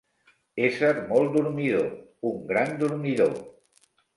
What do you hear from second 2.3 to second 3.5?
un gran dormidor.